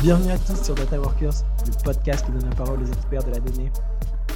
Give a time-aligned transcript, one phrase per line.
[0.00, 1.32] Bienvenue à tous sur Data Workers,
[1.66, 3.70] le podcast qui donne la parole aux experts de la donnée.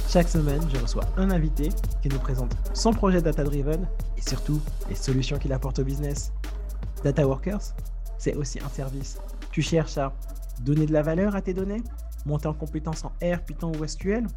[0.07, 1.69] Chaque semaine, je reçois un invité
[2.01, 6.31] qui nous présente son projet data driven et surtout les solutions qu'il apporte au business.
[7.03, 7.73] Data Workers,
[8.19, 9.17] c'est aussi un service.
[9.51, 10.13] Tu cherches à
[10.61, 11.81] donner de la valeur à tes données,
[12.25, 14.27] monter en compétences en R, Python ou SQL,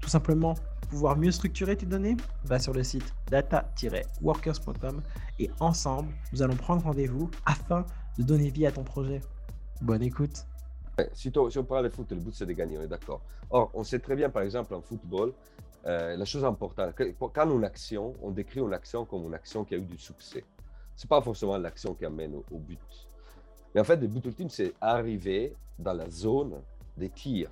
[0.00, 0.56] tout simplement
[0.90, 5.02] pouvoir mieux structurer tes données, va sur le site data-workers.com
[5.38, 7.86] et ensemble, nous allons prendre rendez-vous afin
[8.18, 9.20] de donner vie à ton projet.
[9.80, 10.44] Bonne écoute.
[11.14, 13.22] Si, on parle de foot, le but c'est de gagner, on est d'accord.
[13.48, 15.32] Or, on sait très bien, par exemple, en football,
[15.86, 19.74] euh, la chose importante, quand une action, on décrit une action comme une action qui
[19.74, 20.44] a eu du succès.
[20.96, 22.78] Ce n'est pas forcément l'action qui amène au, but.
[23.74, 26.60] Mais en fait, le but ultime, c'est arriver dans la zone
[26.98, 27.50] des tirs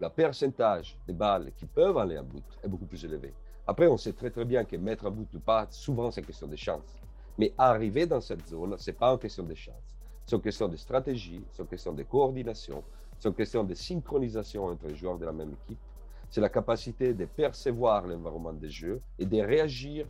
[0.00, 3.32] le pourcentage des balles qui peuvent aller en but est beaucoup plus élevé.
[3.66, 6.26] Après, on sait très très bien que mettre un but ou pas, souvent c'est une
[6.26, 6.96] question de chance.
[7.38, 9.96] Mais arriver dans cette zone, ce n'est pas une question de chance.
[10.24, 12.82] C'est une question de stratégie, c'est une question de coordination,
[13.18, 15.78] c'est une question de synchronisation entre les joueurs de la même équipe.
[16.28, 20.06] C'est la capacité de percevoir l'environnement des jeux et de réagir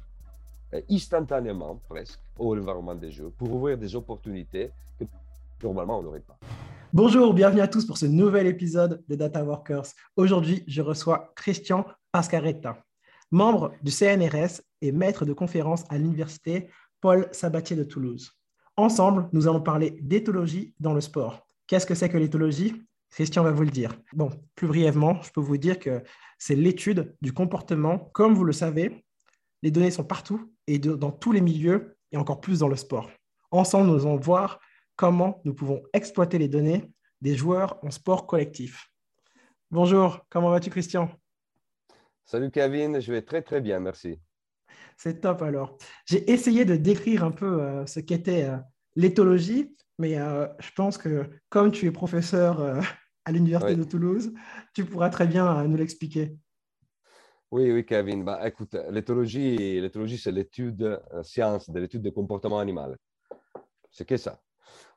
[0.74, 5.04] euh, instantanément, presque, au environnement des jeux pour ouvrir des opportunités que
[5.62, 6.38] normalement on n'aurait pas.
[6.92, 9.86] Bonjour, bienvenue à tous pour ce nouvel épisode de Data Workers.
[10.14, 12.84] Aujourd'hui, je reçois Christian Pascaretta,
[13.32, 16.70] membre du CNRS et maître de conférence à l'université
[17.00, 18.32] Paul Sabatier de Toulouse.
[18.76, 21.44] Ensemble, nous allons parler d'éthologie dans le sport.
[21.66, 22.86] Qu'est-ce que c'est que l'éthologie?
[23.10, 23.92] Christian va vous le dire.
[24.12, 26.02] Bon, plus brièvement, je peux vous dire que
[26.38, 27.98] c'est l'étude du comportement.
[28.12, 29.04] Comme vous le savez,
[29.62, 33.10] les données sont partout et dans tous les milieux et encore plus dans le sport.
[33.50, 34.60] Ensemble, nous allons voir
[34.96, 38.90] comment nous pouvons exploiter les données des joueurs en sport collectif.
[39.70, 41.10] Bonjour, comment vas-tu Christian?
[42.24, 44.18] Salut Kevin, je vais très très bien, merci.
[44.96, 45.78] C'est top alors.
[46.06, 48.56] J'ai essayé de décrire un peu euh, ce qu'était euh,
[48.96, 52.80] l'éthologie, mais euh, je pense que comme tu es professeur
[53.24, 53.78] à l'Université Oui.
[53.78, 54.32] de Toulouse,
[54.74, 56.36] tu pourras très bien nous l'expliquer.
[57.50, 58.24] Oui, oui, Kevin.
[58.24, 59.80] Bah, écoute, l'éthologie,
[60.18, 62.96] c'est l'étude, science de l'étude du comportement animal.
[63.90, 64.42] C'est que ça.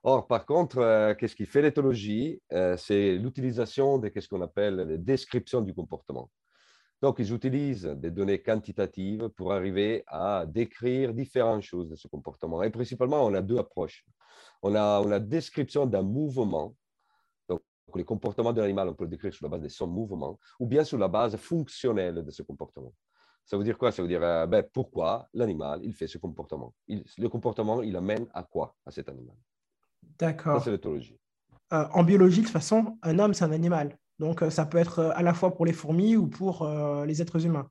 [0.03, 2.41] Or, par contre, euh, qu'est-ce qui fait l'éthologie?
[2.53, 6.29] Euh, C'est l'utilisation de ce qu'on appelle les descriptions du comportement.
[7.01, 12.61] Donc, ils utilisent des données quantitatives pour arriver à décrire différentes choses de ce comportement.
[12.63, 14.05] Et principalement, on a deux approches.
[14.61, 16.75] On a, on a description d'un mouvement.
[17.47, 17.61] Donc,
[17.95, 20.67] le comportement de l'animal, on peut le décrire sur la base de son mouvement ou
[20.67, 22.93] bien sur la base fonctionnelle de ce comportement.
[23.45, 23.91] Ça veut dire quoi?
[23.91, 26.73] Ça veut dire euh, ben, pourquoi l'animal il fait ce comportement?
[26.87, 29.35] Le comportement, il amène à quoi à cet animal?
[30.19, 30.61] D'accord.
[30.63, 31.17] c'est.
[31.71, 33.97] Euh, en biologie, de toute façon, un homme, c'est un animal.
[34.19, 37.05] Donc, euh, ça peut être euh, à la fois pour les fourmis ou pour euh,
[37.05, 37.69] les êtres humains.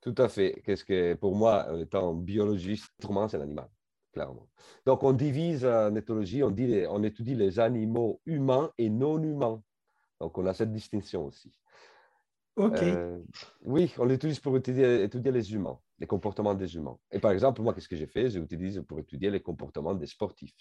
[0.00, 0.60] Tout à fait.
[0.64, 3.68] Qu'est-ce que pour moi, étant biologiste, c'est un animal,
[4.12, 4.48] clairement.
[4.86, 9.22] Donc, on divise en éthologie, on, dit les- on étudie les animaux humains et non
[9.22, 9.62] humains.
[10.20, 11.52] Donc, on a cette distinction aussi.
[12.56, 12.82] OK.
[12.82, 13.20] Euh,
[13.62, 16.98] oui, on l'utilise pour étudier, étudier les humains, les comportements des humains.
[17.12, 18.30] Et par exemple, moi, qu'est-ce que j'ai fait?
[18.30, 20.56] J'utilise pour étudier les comportements des sportifs.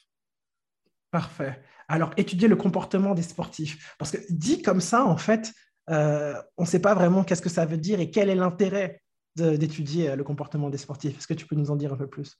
[1.17, 1.59] Parfait.
[1.87, 3.95] Alors, étudier le comportement des sportifs.
[3.97, 5.51] Parce que dit comme ça, en fait,
[5.89, 9.01] euh, on ne sait pas vraiment qu'est-ce que ça veut dire et quel est l'intérêt
[9.35, 11.17] d'étudier euh, le comportement des sportifs.
[11.17, 12.39] Est-ce que tu peux nous en dire un peu plus?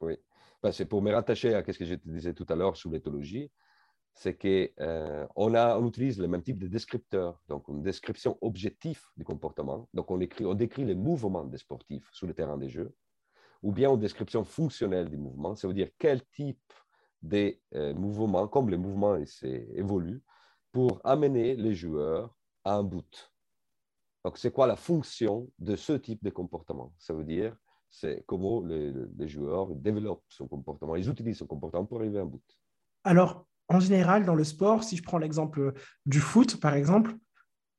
[0.00, 0.18] Oui.
[0.62, 2.90] Ben, c'est pour me rattacher à ce que je te disais tout à l'heure sur
[2.90, 3.50] l'éthologie,
[4.12, 9.00] c'est qu'on on a, on utilise le même type de descripteur, donc une description objective
[9.16, 9.88] du comportement.
[9.94, 12.94] Donc, on, écrit, on décrit les mouvements des sportifs sur le terrain des jeux,
[13.62, 16.60] ou bien une description fonctionnelle du mouvement, ça veut dire quel type
[17.24, 19.16] de euh, mouvement, comme le mouvement
[19.74, 20.22] évolue,
[20.72, 23.32] pour amener les joueurs à un but.
[24.24, 26.92] Donc, c'est quoi la fonction de ce type de comportement?
[26.98, 27.56] Ça veut dire,
[27.90, 32.22] c'est comment les, les joueurs développent son comportement, ils utilisent son comportement pour arriver à
[32.22, 32.42] un but.
[33.04, 35.72] Alors, en général, dans le sport, si je prends l'exemple
[36.06, 37.14] du foot, par exemple,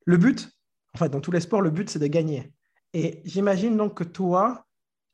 [0.04, 0.50] le but,
[0.94, 2.52] en fait, dans tous les sports, le but, c'est de gagner.
[2.92, 4.64] Et j'imagine donc que toi,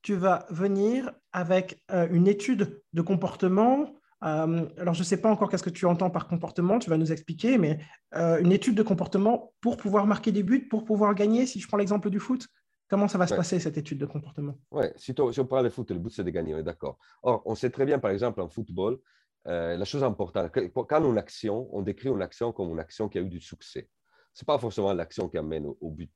[0.02, 3.94] tu vas venir avec euh, une étude de comportement.
[4.22, 6.96] Euh, alors, je ne sais pas encore qu'est-ce que tu entends par comportement, tu vas
[6.96, 7.80] nous expliquer, mais
[8.14, 11.66] euh, une étude de comportement pour pouvoir marquer des buts, pour pouvoir gagner, si je
[11.66, 12.46] prends l'exemple du foot,
[12.88, 14.58] comment ça va se passer, cette étude de comportement?
[14.70, 16.98] Oui, si, on parle de foot, le but c'est de gagner, on est d'accord.
[17.22, 18.98] Or, on sait très bien, par exemple, en football,
[19.48, 23.18] euh, la chose importante, quand une action, on décrit une action comme une action qui
[23.18, 23.88] a eu du succès.
[24.34, 26.12] Ce n'est pas forcément l'action qui amène au, au but.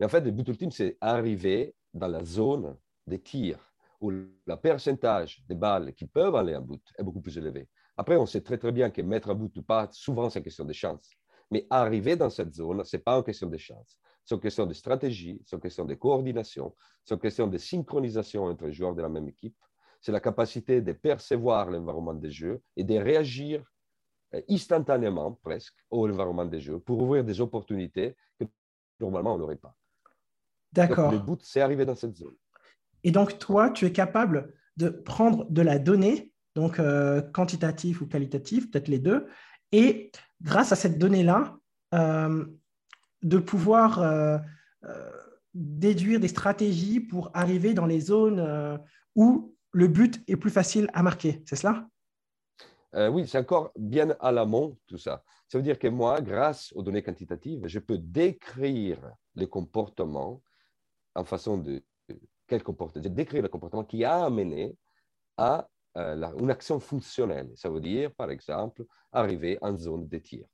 [0.00, 2.76] Mais en fait, le but ultime, c'est arriver dans la zone
[3.06, 3.71] des tirs
[4.02, 7.68] où le pourcentage des balles qui peuvent aller en but est beaucoup plus élevé.
[7.96, 10.44] Après, on sait très très bien que mettre un but ou pas, souvent c'est une
[10.44, 11.08] question de chance.
[11.50, 13.98] Mais arriver dans cette zone, ce n'est pas une question de chance.
[14.24, 18.44] c'est une question de stratégie, c'est une question de coordination, c'est une question de synchronisation
[18.44, 19.56] entre les joueurs de la même équipe.
[20.00, 23.64] C'est la capacité de percevoir l'environnement des jeux et de réagir
[24.34, 28.46] euh, instantanément presque au environnement des jeux pour ouvrir des opportunités que
[28.98, 29.76] normalement on n'aurait pas.
[30.72, 31.12] D'accord.
[31.12, 32.34] Le but, c'est arriver dans cette zone.
[33.04, 38.06] Et donc, toi, tu es capable de prendre de la donnée, donc euh, quantitative ou
[38.06, 39.26] qualitative, peut-être les deux,
[39.72, 40.10] et
[40.40, 41.56] grâce à cette donnée-là,
[41.94, 42.44] euh,
[43.22, 44.38] de pouvoir euh,
[45.54, 48.80] déduire des stratégies pour arriver dans les zones
[49.14, 51.42] où le but est plus facile à marquer.
[51.46, 51.88] C'est cela?
[52.94, 55.22] Oui, c'est encore bien à l'amont tout ça.
[55.48, 58.98] Ça veut dire que moi, grâce aux données quantitatives, je peux décrire
[59.34, 60.42] les comportements
[61.14, 61.82] en façon de
[62.52, 64.76] quel comportement, de décrire le comportement qui a amené
[65.38, 67.50] à euh, une action fonctionnelle.
[67.56, 70.44] Ça veut dire, par exemple, arriver en zone de tir.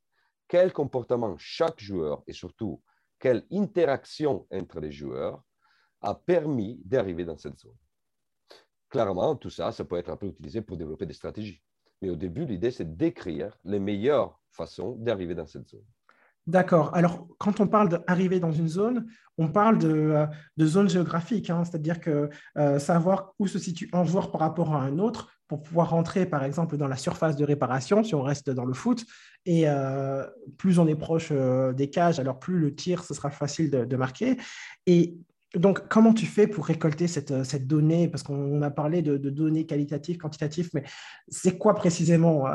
[0.46, 2.80] Quel comportement chaque joueur et surtout
[3.18, 5.42] quelle interaction entre les joueurs
[6.00, 7.76] a permis d'arriver dans cette zone?
[8.88, 11.60] Clairement, tout ça, ça peut être un peu utilisé pour développer des stratégies.
[12.00, 15.84] Mais au début, l'idée, c'est d'écrire les meilleures façons d'arriver dans cette zone.
[16.48, 16.94] D'accord.
[16.94, 19.06] Alors, quand on parle d'arriver dans une zone,
[19.36, 20.26] on parle de, euh,
[20.58, 21.62] zone géographique, hein.
[21.62, 25.62] c'est-à-dire que euh, savoir où se situe un joueur par rapport à un autre pour
[25.62, 29.04] pouvoir rentrer, par exemple, dans la surface de réparation, si on reste dans le foot.
[29.44, 33.70] Et euh, plus on est proche des cages, alors plus le tir, ce sera facile
[33.70, 34.38] de, marquer.
[34.86, 35.18] Et
[35.54, 38.08] donc, comment tu fais pour récolter cette, donnée?
[38.08, 40.84] Parce qu'on a parlé de, données qualitatives, quantitatives, mais
[41.28, 42.46] c'est quoi précisément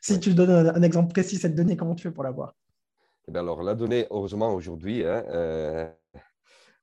[0.00, 2.54] Si tu donnes un, un exemple précis, cette donnée, comment tu fais pour l'avoir?
[3.26, 5.90] Eh alors, la donnée, heureusement, aujourd'hui, hein, euh,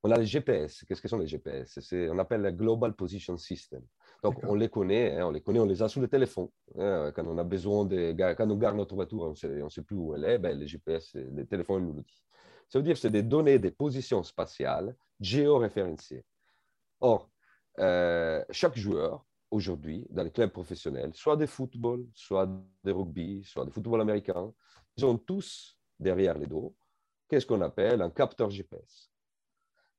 [0.04, 0.84] on a les GPS.
[0.88, 3.82] Qu'est-ce que sont les GPS On appelle le Global Position System.
[4.24, 6.50] Donc, on les connaît, hein, on les connaît, on les a sous le téléphone.
[6.78, 9.96] Hein, quand on a besoin de, quand on garde notre voiture, on ne sait, plus
[9.96, 12.24] où elle est, ben, les GPS, les téléphones nous le disent.
[12.70, 16.24] Ça veut dire que c'est des données de position spatiale géoréférenciées.
[17.02, 17.30] Or,
[17.80, 22.48] euh, chaque joueur, aujourd'hui, dans les clubs professionnels, soit de football, soit
[22.84, 24.52] de rugby, soit de football américain,
[24.96, 26.75] ils ont tous derrière les dos,
[27.27, 29.09] qu'est-ce qu'on appelle un capteur GPS.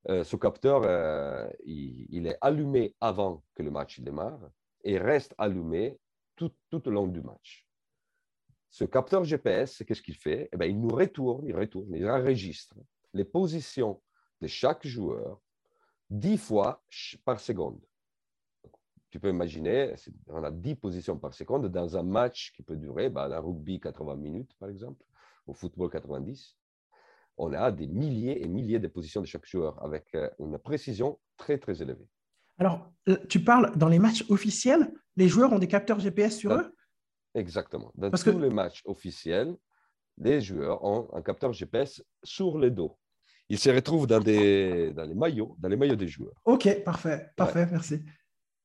[0.09, 4.51] Euh, ce capteur, euh, il, est allumé avant que le match démarre
[4.83, 5.99] et reste allumé
[6.35, 7.69] tout, au long du match.
[8.69, 10.49] Ce capteur GPS, qu'est-ce qu'il fait?
[10.53, 12.75] Eh bien, Il nous retourne, il retourne, il enregistre
[13.15, 14.03] les positions
[14.41, 15.41] de chaque joueur
[16.11, 16.83] dix fois
[17.25, 17.81] par seconde.
[19.11, 19.95] Tu peux imaginer,
[20.27, 23.79] on a 10 positions par seconde dans un match qui peut durer, ben, un rugby
[23.79, 25.05] 80 minutes par exemple
[25.47, 26.57] au football 90,
[27.39, 31.19] on a des milliers et milliers de positions de chaque joueur avec euh, une précision
[31.37, 32.07] très, très élevée.
[32.59, 36.53] Alors, euh, tu parles dans les matchs officiels, les joueurs ont des capteurs GPS sur
[36.53, 36.75] eux?
[37.35, 37.93] Exactement.
[37.95, 39.57] Dans tous les matchs officiels,
[40.19, 42.99] les joueurs ont un capteur GPS sur le dos.
[43.49, 46.35] Ils se retrouvent dans, des, dans les maillots, dans les maillots des joueurs.
[46.45, 48.03] Ok, parfait, parfait, merci.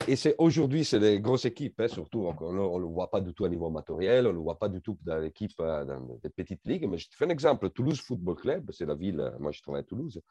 [0.06, 2.32] Et c'est aujourd'hui, c'est les grosses équipes, hein, surtout.
[2.40, 4.70] On ne le voit pas du tout à niveau matériel, on ne le voit pas
[4.70, 6.88] du tout dans l'équipe, euh, dans des petites ligues.
[6.88, 7.70] Mais je te fais un exemple.
[7.72, 10.22] Toulouse Football Club, c'est la ville, euh, moi je travaille à Toulouse.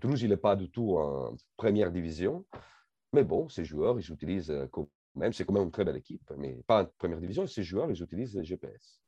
[0.00, 2.44] Toulouse, il n'est pas du tout en première division.
[3.12, 4.66] Mais bon, ces joueurs, ils utilisent euh,
[5.14, 7.46] même, c'est quand même une très belle équipe, mais pas en première division.
[7.46, 9.00] Ces joueurs, ils utilisent le GPS.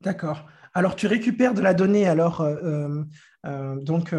[0.00, 0.48] D'accord.
[0.74, 2.44] Alors, tu récupères de la donnée alors
[3.44, 4.12] donc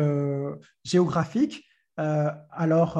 [0.86, 1.65] géographique.
[1.97, 2.97] alors,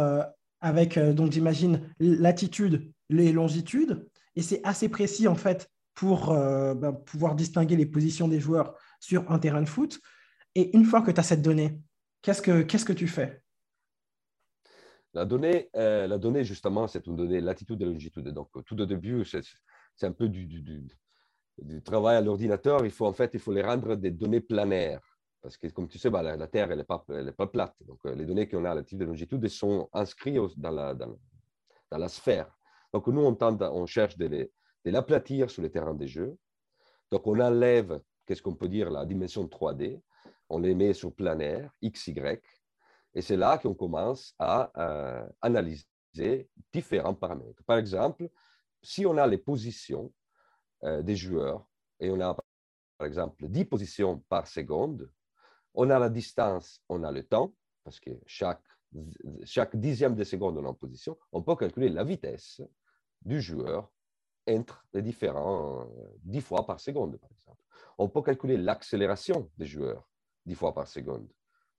[0.64, 4.08] avec, euh, donc j'imagine, latitude les longitudes.
[4.36, 8.76] Et c'est assez précis, en fait, pour euh, ben, pouvoir distinguer les positions des joueurs
[9.00, 10.00] sur un terrain de foot.
[10.56, 11.80] Et une fois que tu as cette donnée,
[12.22, 13.44] qu'est-ce que, qu'est-ce que tu fais?
[15.14, 18.30] La donnée, euh, la donnée, justement, c'est une donnée latitude et longitude.
[18.30, 19.44] Donc, tout au début, c'est,
[20.08, 22.86] un peu du, du, du, travail à l'ordinateur.
[22.86, 25.02] Il faut, en fait, il faut les rendre des données planaires.
[25.44, 27.76] Parce que, comme tu sais, bah, la, Terre, elle n'est pas, plate.
[27.82, 32.50] Donc, euh, les données qu'on a à la de longitude sont inscrites dans la, sphère.
[32.94, 34.50] Donc, nous, on cherche de
[34.86, 36.38] l'aplatir sur les terrains des jeux.
[37.12, 40.02] Donc, on enlève, qu'est-ce qu'on peut dire, la dimension 3D.
[40.48, 42.42] On les met sur planaire, X, Y.
[43.14, 47.64] Et c'est là qu'on commence à euh, analyser différents paramètres.
[47.66, 48.30] Par exemple,
[48.82, 50.14] si on a les positions
[50.86, 51.68] euh, des joueurs
[52.00, 52.34] et on a,
[52.98, 55.12] par exemple, 10 positions par seconde,
[55.74, 57.54] on a la distance, on a le temps,
[57.84, 58.62] parce que chaque,
[59.76, 61.18] dixième de seconde, on est en position.
[61.32, 62.62] On peut calculer la vitesse
[63.22, 63.92] du joueur
[64.48, 65.88] entre les différents
[66.22, 67.64] dix fois par seconde, par exemple.
[67.98, 70.10] On peut calculer l'accélération des joueurs
[70.46, 71.28] dix fois par seconde.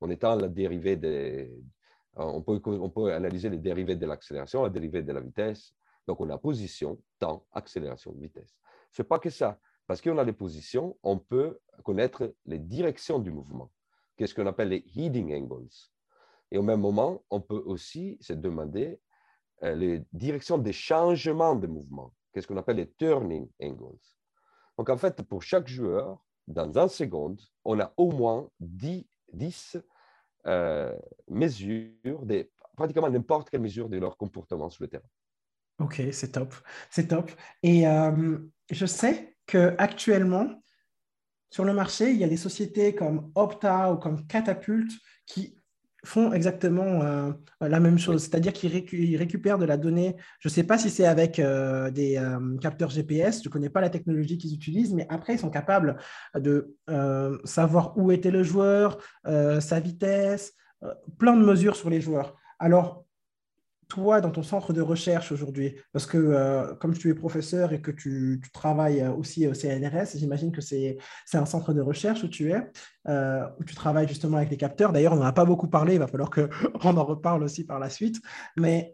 [0.00, 1.50] En étant la dérivée des,
[2.16, 5.72] on peut, on peut analyser les dérivés de l'accélération, la dérivée de la vitesse.
[6.06, 8.54] Donc, on a position, temps, accélération, vitesse.
[8.90, 9.58] Ce n'est pas que ça.
[9.86, 13.70] Parce qu'on a les positions, on peut connaître les directions du mouvement.
[14.16, 15.68] Qu'est-ce qu'on appelle les heading angles.
[16.50, 19.00] Et au même moment, on peut aussi se demander
[19.62, 23.98] euh, les directions des changements de mouvement, qu'est-ce qu'on appelle les turning angles.
[24.78, 29.78] Donc, en fait, pour chaque joueur, dans un seconde, on a au moins 10, 10
[30.46, 30.94] euh,
[31.28, 35.08] mesures, de, pratiquement n'importe quelle mesure de leur comportement sur le terrain.
[35.80, 36.54] Ok, c'est top,
[36.90, 37.30] c'est top.
[37.62, 38.38] Et euh,
[38.70, 40.62] je sais qu'actuellement,
[41.50, 44.90] sur le marché, il y a des sociétés comme Opta ou comme Catapult
[45.26, 45.56] qui
[46.04, 50.16] font exactement euh, la même chose, c'est-à-dire qu'ils récupèrent de la donnée.
[50.38, 53.70] Je ne sais pas si c'est avec euh, des euh, capteurs GPS, je ne connais
[53.70, 55.96] pas la technologie qu'ils utilisent, mais après, ils sont capables
[56.34, 56.76] de
[57.44, 60.54] savoir où était le joueur, sa vitesse,
[61.18, 62.36] plein de mesures sur les joueurs.
[62.58, 63.03] Alors,
[63.88, 67.80] toi, dans ton centre de recherche aujourd'hui, parce que euh, comme tu es professeur et
[67.80, 70.98] que tu, travailles euh, aussi au CNRS, j'imagine que c'est
[71.32, 72.70] un centre de recherche où tu es,
[73.08, 74.92] euh, où tu travailles justement avec les capteurs.
[74.92, 76.48] D'ailleurs, on n'en a pas beaucoup parlé, il va falloir qu'on
[76.96, 78.20] en reparle aussi par la suite.
[78.56, 78.92] Mais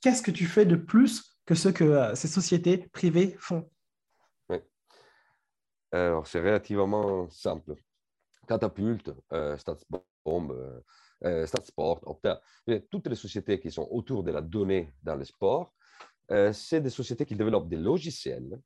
[0.00, 3.68] qu'est-ce que tu fais de plus que ce que ces sociétés privées font?
[5.92, 7.74] Alors, c'est relativement simple.
[8.46, 9.10] Catapulte,
[9.56, 10.52] StatsBomb,
[11.24, 12.40] euh, Statsport, Opta,
[12.90, 15.74] toutes les sociétés qui sont autour de la donnée dans le sport,
[16.30, 18.58] euh, c'est des sociétés qui développent des logiciels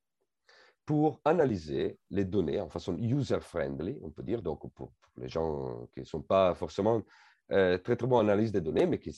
[0.87, 6.01] pour analyser les données en façon user-friendly, on peut dire, donc pour, les gens qui
[6.01, 7.03] ne sont pas forcément
[7.51, 9.13] euh, très très bons en analyse des données, mais qui,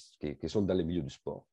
[0.48, 1.46] sont dans les milieux du sport.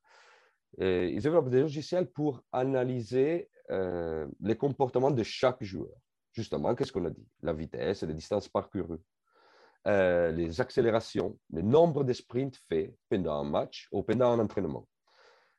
[0.77, 5.95] ils développent des logiciels pour analyser les comportements de chaque joueur.
[6.31, 7.27] Justement, qu'est-ce qu'on a dit?
[7.41, 8.99] La vitesse et les distances parcourues.
[9.85, 14.87] Euh, les accélérations, le nombre de sprints faits pendant un match ou pendant un entraînement.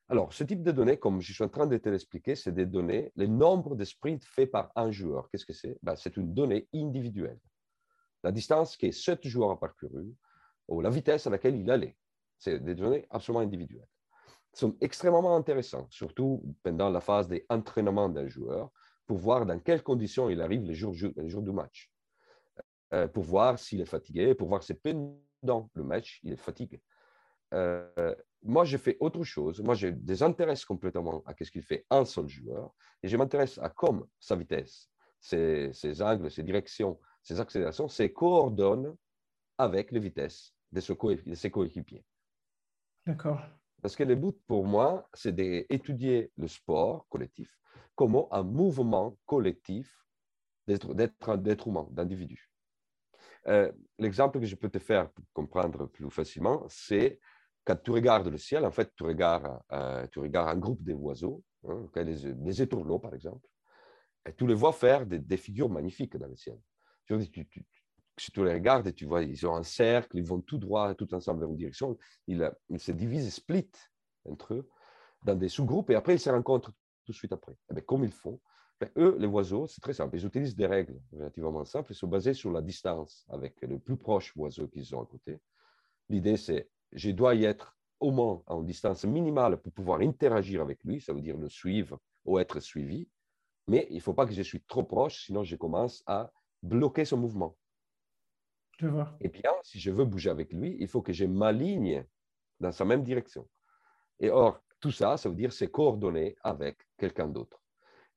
[0.09, 2.65] Alors, ce type de données, comme je suis en train de te l'expliquer, c'est des
[2.65, 5.29] données, le nombre de sprints faits par un joueur.
[5.29, 5.79] Qu'est-ce que c'est?
[5.83, 7.39] Ben, C'est une donnée individuelle.
[8.23, 10.15] La distance que sept joueurs a parcouru
[10.69, 11.97] ou la vitesse à laquelle il allait.
[12.39, 13.89] C'est des données absolument individuelles.
[14.53, 18.71] Elles sont extrêmement intéressantes, surtout pendant la phase d'entraînement d'un joueur,
[19.07, 21.94] pour voir dans quelles conditions il arrive le jour du match.
[22.93, 26.81] Euh, pour voir s'il est fatigué, pour voir si pendant le match, il est fatigué.
[27.53, 29.61] Euh, moi, je fais autre chose.
[29.61, 33.71] Moi, je désintéresse complètement à ce qu'il fait un seul joueur et je m'intéresse à
[33.71, 38.95] comment sa vitesse, ses, angles, ses directions, ses accélérations se coordonnent
[39.57, 42.05] avec les vitesses de, ses coéquipiers.
[43.07, 43.41] D'accord.
[43.81, 47.51] Parce que le but pour moi, c'est d'étudier le sport collectif
[47.95, 50.05] comme un mouvement collectif
[50.67, 52.51] d'être humain, d'individus.
[53.49, 57.21] Euh, l'exemple que je peux te faire pour comprendre plus facilement, c'est
[57.65, 61.43] quand tu regardes le ciel, en fait, tu regardes, euh, tu regardes un groupe d'oiseaux,
[61.69, 63.47] hein, des, étourneaux par exemple,
[64.27, 66.59] et tu les vois faire des, figures magnifiques dans le ciel.
[68.17, 71.13] si tu les regardes, tu vois, ils ont un cercle, ils vont tout droit, tout
[71.15, 73.71] ensemble dans une direction, ils, ils se divisent, split
[74.25, 74.69] entre eux
[75.23, 76.73] dans des sous-groupes, et après ils se rencontrent
[77.05, 77.57] tout de suite après.
[77.71, 78.41] Eh bien, comme ils font,
[78.81, 80.17] ben, eux, les oiseaux, c'est très simple.
[80.17, 81.93] Ils utilisent des règles relativement simples.
[81.93, 85.41] Ils sont basés sur la distance avec le plus proche oiseau qu'ils ont à côté.
[86.09, 90.83] L'idée, c'est je dois y être au moins en distance minimale pour pouvoir interagir avec
[90.85, 93.09] lui, ça veut dire le suivre ou être suivi.
[93.67, 96.31] Mais il ne faut pas que je suis trop proche, sinon je commence à
[96.63, 97.57] bloquer son mouvement.
[98.79, 99.17] Je vois.
[99.21, 102.05] Et bien, si je veux bouger avec lui, il faut que je m'aligne
[102.61, 103.49] dans sa même direction.
[104.21, 107.64] Et or, tout ça, ça veut dire c'est coordonné avec quelqu'un d'autre.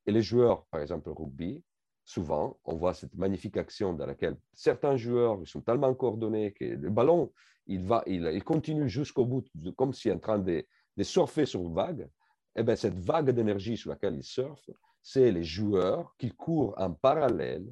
[0.08, 1.62] Et les joueurs, par exemple, rugby,
[2.02, 6.88] souvent, on voit cette magnifique action dans laquelle certains joueurs sont tellement coordonnés que le
[6.88, 7.30] ballon,
[7.66, 9.44] il, va, il, continue jusqu'au bout,
[9.76, 10.64] comme s'il est en train de,
[11.02, 12.08] surfer sur une vague.
[12.56, 14.70] Eh bien, cette vague d'énergie sur laquelle il surfe,
[15.02, 17.66] c'est les joueurs qui courent en parallèle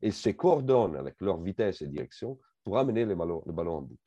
[0.00, 3.82] et se coordonnent avec leur vitesse et direction pour amener le ballon, le ballon en
[3.82, 3.98] bout.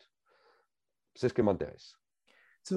[1.13, 1.93] C'est ce qui m'intéresse.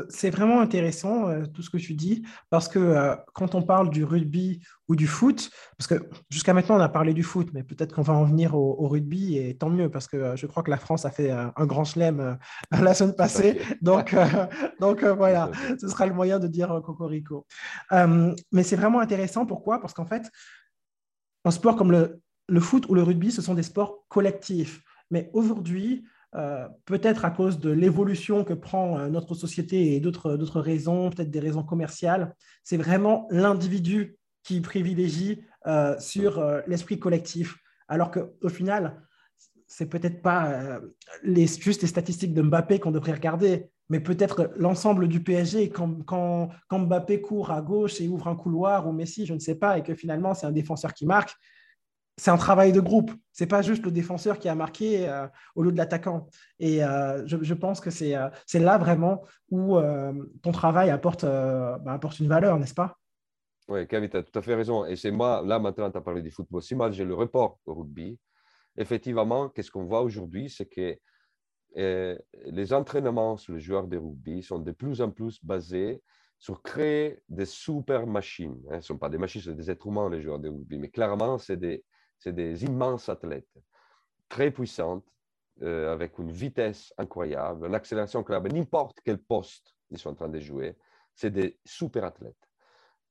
[0.08, 3.90] C'est vraiment intéressant euh, tout ce que tu dis, parce que euh, quand on parle
[3.90, 7.64] du rugby ou du foot, parce que jusqu'à maintenant on a parlé du foot, mais
[7.64, 10.62] peut-être qu'on va en venir au, rugby, et tant mieux, parce que euh, je crois
[10.62, 12.38] que la France a fait un grand chelem
[12.70, 14.14] la semaine passée, donc,
[14.80, 17.46] donc voilà, ce sera le moyen de dire cocorico.
[17.90, 19.80] mais c'est vraiment intéressant, pourquoi?
[19.80, 20.30] Parce qu'en fait,
[21.44, 24.82] un sport comme le, le foot ou le rugby, ce sont des sports collectifs.
[25.10, 26.04] Mais aujourd'hui,
[26.36, 31.30] euh, peut-être à cause de l'évolution que prend euh, notre société et d'autres raisons, peut-être
[31.30, 37.56] des raisons commerciales, c'est vraiment l'individu qui privilégie euh, sur l'esprit collectif.
[37.88, 39.02] Alors qu'au final,
[39.66, 40.80] c'est peut-être pas
[41.24, 46.04] les, juste les statistiques de Mbappé qu'on devrait regarder, mais peut-être l'ensemble du PSG quand,
[46.04, 49.56] quand, quand, Mbappé court à gauche et ouvre un couloir ou Messi, je ne sais
[49.56, 51.34] pas, et que finalement c'est un défenseur qui marque,
[52.20, 53.10] c'est un travail de groupe.
[53.32, 56.28] C'est pas juste le défenseur qui a marqué euh, au lieu de l'attaquant.
[56.58, 59.78] Et euh, je, pense que c'est là vraiment où
[60.42, 62.98] ton travail apporte, bah, apporte une valeur, n'est-ce pas?
[63.68, 64.84] Oui, Kevin, tu as tout à fait raison.
[64.84, 66.60] Et c'est moi, là maintenant, tu as parlé du football.
[66.62, 68.18] Si moi, j'ai le report au rugby,
[68.76, 70.98] effectivement, qu'est-ce qu'on voit aujourd'hui, c'est que
[71.74, 76.02] les entraînements sur les joueurs de rugby sont de plus en plus basés
[76.38, 78.60] sur créer des super machines.
[78.68, 78.72] Hein.
[78.72, 80.88] Ce ne sont pas des machines, c'est des êtres humains, les joueurs de rugby, mais
[80.88, 81.84] clairement, c'est des,
[82.28, 83.48] des, immenses athlètes,
[84.28, 85.06] très puissantes,
[85.62, 88.52] euh, avec une vitesse incroyable, une accélération incroyable.
[88.52, 90.76] N'importe quel poste ils sont en train de jouer,
[91.14, 92.48] c'est des super athlètes.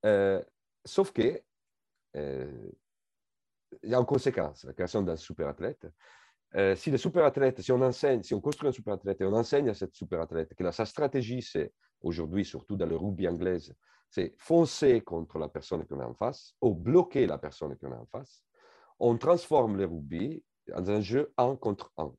[0.04, 0.42] Euh,
[0.84, 1.40] sauf que,
[2.16, 2.70] euh,
[3.84, 5.86] y a une conséquence, la création d'un super athlète.
[6.74, 9.32] si le super athlète, si on enseigne, si on construit un super athlète et on
[9.32, 13.72] enseigne à cette super athlète que sa stratégie, c'est aujourd'hui, surtout dans le rugby anglaise,
[14.10, 17.96] c'est foncer contre la personne qu'on a en face ou bloquer la personne qu'on a
[17.96, 18.42] en face,
[19.00, 22.12] on transforme le rugby en un jeu un contre un.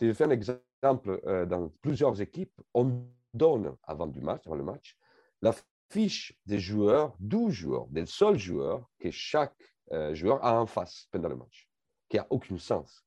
[0.00, 2.60] Je vais faire un exemple euh, dans plusieurs équipes.
[2.72, 4.96] On donne avant du match, avant le match,
[5.42, 5.52] la
[5.90, 9.54] fiche des joueurs, 12 joueurs, des seuls joueurs que chaque
[9.92, 11.68] euh, joueur a en face pendant le match,
[12.08, 13.04] qui n'a aucun sens.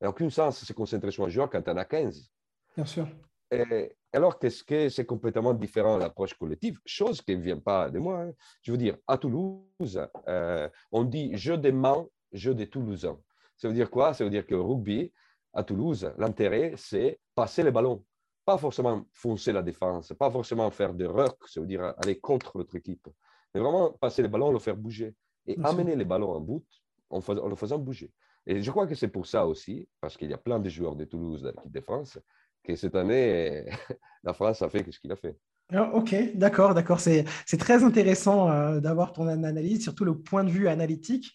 [0.00, 2.30] Il n'a aucun sens de se concentrer sur un joueur quand on a 15.
[2.76, 3.06] Bien sûr.
[3.50, 6.78] Et alors, qu'est-ce que c'est complètement différent l'approche collective?
[6.84, 8.22] Chose qui ne vient pas de moi.
[8.22, 8.32] Hein.
[8.62, 13.18] Je veux dire, à Toulouse, euh, on dit je demande jeu des Toulousains.
[13.56, 14.12] Ça veut dire quoi?
[14.12, 15.12] Ça veut dire que rugby,
[15.52, 18.04] à Toulouse, l'intérêt, c'est passer les ballons.
[18.44, 22.58] Pas forcément foncer la défense, pas forcément faire des rucks, ça veut dire aller contre
[22.58, 23.08] l'autre équipe,
[23.54, 25.14] mais vraiment passer les ballons, le faire bouger
[25.46, 26.64] et amener les ballons en bout
[27.08, 28.10] en, le faisant bouger.
[28.46, 30.96] Et je crois que c'est pour ça aussi, parce qu'il y a plein de joueurs
[30.96, 32.18] de Toulouse dans l'équipe de France,
[32.62, 33.64] que cette année,
[34.24, 35.38] la France a fait ce qu'il a fait.
[35.72, 37.00] Ah, ok, d'accord, d'accord.
[37.00, 37.24] C'est
[37.58, 41.32] très intéressant euh, d'avoir ton analyse, surtout le point de vue analytique.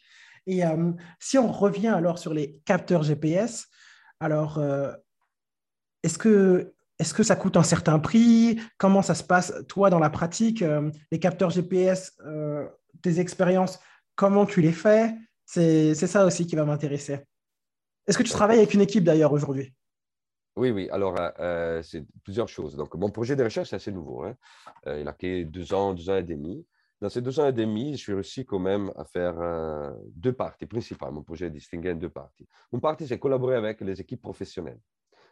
[0.49, 3.67] Et euh, si on revient alors sur les capteurs GPS,
[4.19, 4.91] alors euh,
[6.01, 8.59] est-ce que, est que ça coûte un certain prix?
[8.79, 12.17] Comment ça se passe, toi, dans la pratique euh, Les capteurs GPS,
[13.03, 13.79] tes expériences,
[14.15, 15.13] comment tu les fais?
[15.45, 17.19] C'est ça aussi qui va m'intéresser.
[18.07, 19.75] Est-ce que tu travailles avec une équipe d'ailleurs aujourd'hui?
[20.55, 20.89] Oui, oui.
[20.89, 21.15] Alors,
[21.83, 22.75] c'est plusieurs choses.
[22.75, 24.23] Donc, mon projet de recherche, c'est assez nouveau.
[24.23, 24.35] Hein.
[24.87, 26.65] il a que deux ans, deux ans et demi.
[27.01, 30.33] Dans ces deux ans et demi, je suis réussi quand même à faire euh, deux
[30.33, 31.13] parties principales.
[31.13, 32.45] Mon projet est distingué en deux parties.
[32.73, 34.81] Une partie, c'est collaborer avec les équipes professionnelles.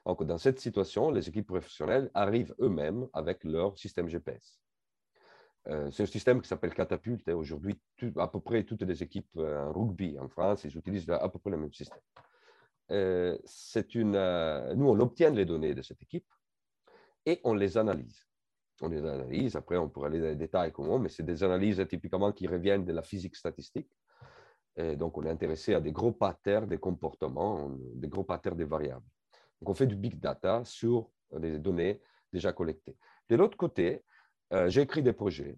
[0.05, 4.61] Donc, dans cette situation, les équipes professionnelles arrivent eux-mêmes avec leur système GPS.
[5.67, 7.27] Euh, c'est un système qui s'appelle Catapulte.
[7.27, 7.77] Aujourd'hui,
[8.15, 11.51] à peu près toutes les équipes euh, en rugby en France, utilisent à peu près
[11.51, 11.99] le même système.
[12.89, 14.11] une,
[14.75, 16.31] nous, on obtient les données de cette équipe
[17.25, 18.25] et on les analyse
[18.81, 19.55] on les analyse.
[19.55, 22.85] Après, on pourrait aller dans les détails comment, mais c'est des analyses typiquement qui reviennent
[22.85, 23.89] de la physique statistique.
[24.77, 29.05] Donc, on est intéressé à des gros patterns des comportements, des gros patterns des variables.
[29.59, 31.09] Donc, on fait du big data sur
[31.39, 31.99] les données
[32.31, 32.95] déjà collectées.
[33.29, 34.03] De l'autre côté,
[34.53, 35.57] euh, j'ai écrit des projets,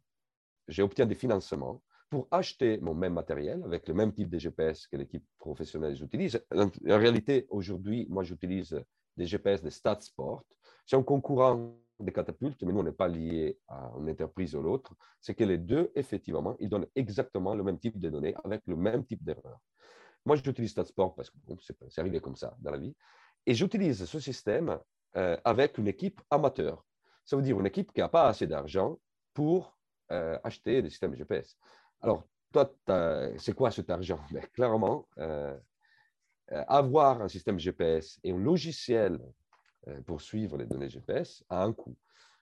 [0.68, 4.88] j'ai obtenu des financements pour acheter mon même matériel avec le même type de GPS
[4.88, 6.44] que l'équipe professionnelle utilise.
[6.56, 8.84] En, réalité, aujourd'hui, moi, j'utilise
[9.16, 10.44] des GPS de StatSport.
[10.88, 14.62] C'est un concurrent des catapultes, mais nous, on n'est pas lié à une entreprise ou
[14.62, 18.62] l'autre, c'est que les deux, effectivement, ils donnent exactement le même type de données avec
[18.68, 19.60] le même type d'erreur.
[20.26, 21.38] Moi, j'utilise StatSport parce que
[21.90, 22.96] c'est arrivé comme ça dans la vie.
[23.46, 24.80] Et j'utilise ce système
[25.18, 26.86] euh, avec une équipe amateur.
[27.26, 29.00] Ça veut dire une équipe qui n'a pas assez d'argent
[29.34, 29.78] pour
[30.12, 31.58] euh, acheter des systèmes GPS.
[32.02, 32.74] Alors, toi,
[33.38, 34.20] c'est quoi cet argent?
[34.32, 35.58] Mais Clairement, euh,
[36.68, 39.20] avoir un système GPS et un logiciel
[40.06, 41.96] pour suivre les données GPS a un coût.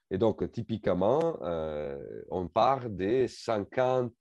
[0.10, 4.14] Et donc, typiquement, euh, on part des 50,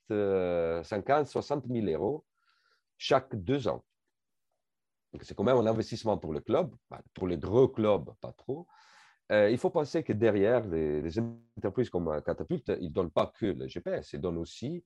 [0.83, 2.25] 50 60 000 euros
[2.99, 3.85] chaque deux ans.
[5.21, 8.67] c'est quand même un investissement pour le club, bah, pour les gros clubs, pas trop.
[9.33, 11.19] Euh, il faut penser que derrière les, les
[11.57, 14.85] entreprises comme Catapult, ils ne donnent pas que le GPS, ils donnent aussi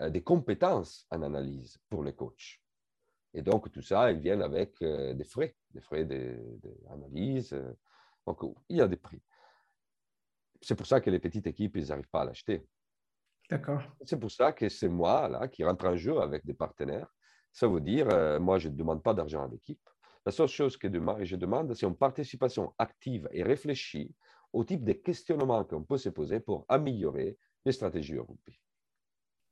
[0.00, 2.58] des compétences en analyse pour les coachs.
[3.34, 7.52] Et donc, tout ça, ils viennent avec euh, des frais, des frais d'analyse.
[7.52, 7.72] Euh.
[8.26, 9.22] donc, il y a des prix.
[10.60, 12.66] C'est pour ça que les petites équipes, ils n'arrivent pas à l'acheter.
[13.48, 13.82] D'accord.
[14.04, 17.12] C'est pour ça que c'est moi là, qui rentre en jeu avec des partenaires.
[17.52, 19.80] Ça veut dire, euh, moi, je ne demande pas d'argent à l'équipe.
[20.26, 20.88] La seule chose que
[21.24, 24.14] je demande, c'est une participation active et réfléchie
[24.52, 28.58] au type de questionnements qu'on peut se poser pour améliorer les stratégies européennes.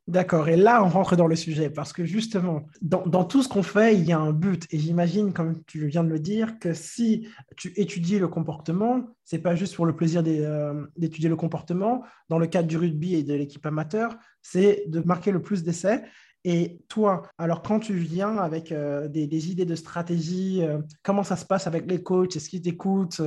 [0.09, 3.62] D'accord, et là, on rentre dans le sujet, parce que justement, dans, tout ce qu'on
[3.62, 4.66] fait, il y a un but.
[4.71, 9.37] Et j'imagine, comme tu viens de le dire, que si tu étudies le comportement, ce
[9.37, 12.03] n'est pas juste pour le plaisir euh, d'étudier le comportement.
[12.31, 16.03] Dans le cadre du rugby et de l'équipe amateur, c'est de marquer le plus d'essais.
[16.42, 21.37] Et toi, alors quand tu viens avec euh, des, idées de stratégie, euh, comment ça
[21.37, 22.35] se passe avec les coachs?
[22.35, 23.21] Est-ce qu'ils t'écoutent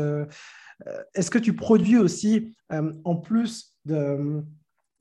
[1.13, 4.41] Est-ce que tu produis aussi, en plus de,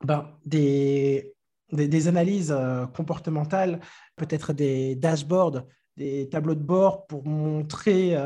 [0.04, 1.32] ben, des,
[1.72, 2.54] des, analyses
[2.94, 3.80] comportementales,
[4.16, 5.62] peut-être des dashboards
[5.96, 8.16] des tableaux de bord pour montrer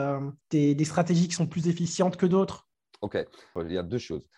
[0.50, 2.68] des, des, stratégies qui sont plus efficientes que d'autres
[3.00, 3.16] OK.
[3.56, 4.28] Il y a deux choses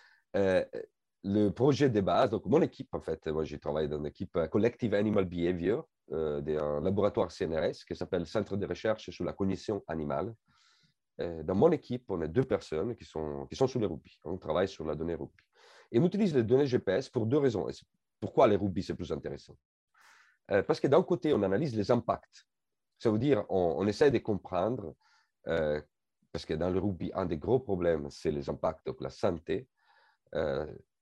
[1.26, 4.36] le projet de base, donc mon équipe, en fait, moi j'ai travaillé dans une équipe
[4.36, 9.32] euh, Collective Animal Behavior, euh, d'un laboratoire CNRS qui s'appelle Centre de recherche sur la
[9.32, 10.32] cognition animale.
[11.20, 14.20] Euh, dans mon équipe, on a deux personnes qui sont, qui sont sur les rugby.
[14.24, 15.42] On travaille sur la donnée rugby.
[15.90, 17.66] Et on utilise les données GPS pour deux raisons.
[18.20, 19.56] Pourquoi les rugby, c'est plus intéressant?
[20.48, 22.46] Parce que d'un côté, on analyse les impacts.
[22.98, 24.94] Ça veut dire, on, on essaie de comprendre,
[25.44, 29.68] parce que dans le rugby, un des gros problèmes, c'est les impacts, donc la santé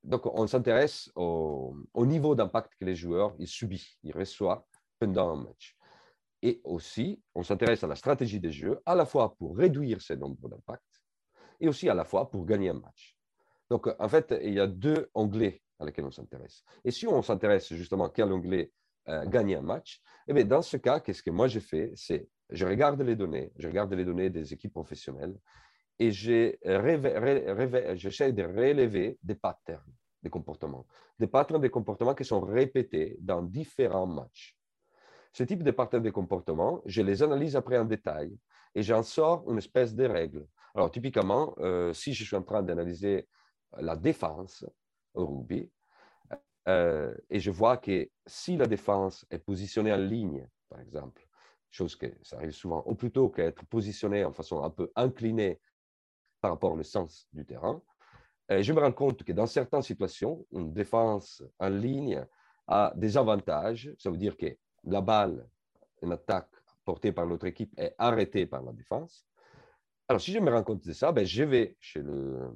[0.04, 4.62] donc, on s'intéresse au, niveau d'impact que les joueurs ils subissent, ils reçoivent
[4.98, 5.76] pendant un match.
[6.42, 10.12] Et aussi, on s'intéresse à la stratégie des jeux, à la fois pour réduire ce
[10.12, 10.82] nombre d'impacts
[11.58, 13.16] et aussi à la fois pour gagner un match.
[13.70, 16.62] Donc, en fait, il y a deux onglets à lesquels on s'intéresse.
[16.84, 18.72] Et si on s'intéresse justement à quel onglet
[19.08, 21.92] euh, gagner un match, eh bien, dans ce cas, qu'est-ce que moi j'ai fait?
[21.94, 25.36] C'est je regarde les données, je regarde les données des équipes professionnelles
[25.98, 30.86] et j'essaie de relever des patterns de comportements,
[31.18, 34.56] des patterns de comportements qui sont répétés dans différents matchs.
[35.32, 38.36] Ce type de patterns de comportements, je les analyse après en détail
[38.74, 40.46] et j'en sors une espèce de règle.
[40.74, 43.28] Alors, typiquement, euh, si je suis en train d'analyser
[43.76, 44.64] la défense
[45.14, 45.70] au rugby,
[46.68, 51.26] euh, et je vois que si la défense est positionnée en ligne, par exemple,
[51.70, 55.60] chose que ça arrive souvent, ou plutôt qu'être positionnée en façon un peu inclinée
[56.40, 57.82] par rapport au sens du terrain.
[58.48, 62.24] je me rends compte que dans certaines situations, une défense en ligne
[62.66, 63.92] a des avantages.
[63.98, 65.46] Ça veut dire que la balle,
[66.02, 66.50] une attaque
[66.84, 69.26] portée par notre équipe est arrêtée par la défense.
[70.06, 72.52] Alors, si je me rends compte de ça, ben, je vais chez le,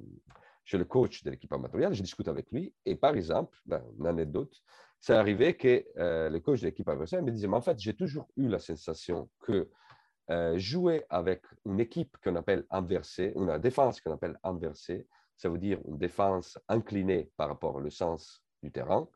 [0.69, 2.75] chez le coach de l'équipe amatoriale, je discute avec lui.
[2.85, 4.55] Et par exemple, ben, une anecdote,
[4.99, 7.95] c'est arrivé que euh, le coach de l'équipe amatoriale me disait, mais en fait, j'ai
[7.95, 9.67] toujours eu la sensation que
[10.29, 15.57] euh, jouer avec une équipe qu'on appelle inversée, une défense qu'on appelle inversée, ça veut
[15.57, 19.09] dire une défense inclinée par rapport au sens du terrain,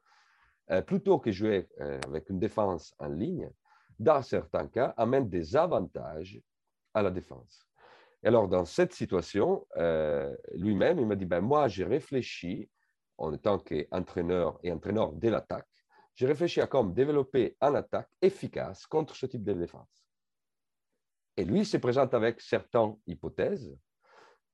[0.71, 3.51] euh, plutôt que jouer avec une défense en ligne,
[3.99, 6.41] dans certains cas, amène des avantages
[6.95, 7.67] à la défense.
[8.23, 9.67] Et alors, dans cette situation,
[10.53, 12.69] lui-même, il m'a dit, ben, moi, j'ai réfléchi,
[13.17, 15.67] en tant qu'entraîneur et entraîneur de l'attaque,
[16.15, 20.05] j'ai réfléchi à comment développer une attaque efficace contre ce type de défense.
[21.35, 23.75] Et lui se présente avec certaines hypothèses.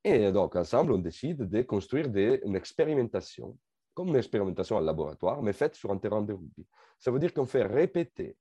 [0.04, 2.08] Et donc, ensemble, on décide de construire
[2.44, 3.58] une expérimentation,
[3.94, 6.66] comme une expérimentation en laboratoire, mais faite sur un terrain de rugby.
[6.98, 8.38] Ça veut dire qu'on fait répéter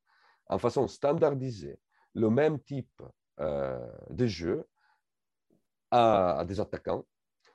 [0.47, 1.79] en façon standardisée
[2.15, 3.03] le même type
[3.41, 4.65] euh, de jeu
[5.91, 7.05] à, des attaquants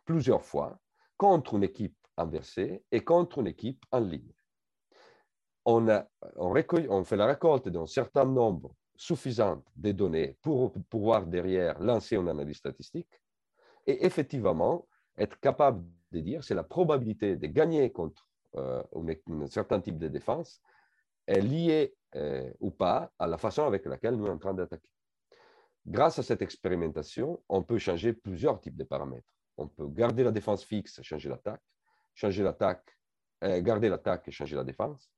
[0.06, 0.80] plusieurs fois
[1.18, 4.34] contre une équipe inversée et contre une équipe en ligne.
[5.66, 6.54] On, a, on,
[6.90, 12.30] on fait la récolte d'un certain nombre suffisante des données pour pouvoir derrière lancer une
[12.30, 13.10] analyse statistique
[13.88, 19.82] et effectivement être capable de dire c'est la probabilité de gagner contre euh, un certain
[19.82, 20.62] type de défense
[21.26, 24.90] est liée euh, ou pas à la façon avec laquelle nous sommes en train d'attaquer.
[25.86, 29.28] Grâce à cette expérimentation, on peut changer plusieurs types de paramètres.
[29.58, 31.62] On peut garder la défense fixe, changer l'attaque,
[32.16, 32.98] changer l'attaque,
[33.44, 35.14] euh, garder l'attaque et changer la défense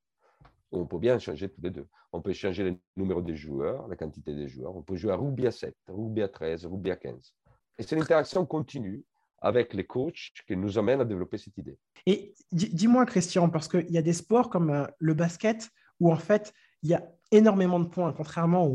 [0.71, 1.88] on peut bien changer tous les deux.
[2.12, 4.75] On peut changer le numéro des joueurs, la quantité des joueurs.
[4.75, 7.34] On peut jouer à Ruby à 7, Ruby à 13, Ruby à 15.
[7.78, 9.04] Et c'est une interaction continue
[9.39, 11.78] avec les coachs qui nous amène à développer cette idée.
[12.06, 16.17] Et dis-moi, Christian, parce qu'il y a des sports comme euh, le basket où en
[16.17, 18.65] fait, il y a énormément de points, contrairement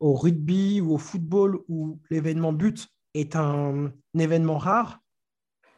[0.00, 5.00] au, rugby ou au football où l'événement but est un, événement rare.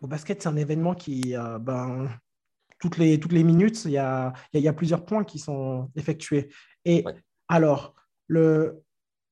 [0.01, 2.09] Au basket, c'est un événement qui, euh, ben,
[2.81, 5.91] toutes les, toutes les minutes, il y, a, il y a plusieurs points qui sont
[5.95, 6.49] effectués.
[6.85, 7.05] Et
[7.49, 7.95] alors,
[8.27, 8.83] le,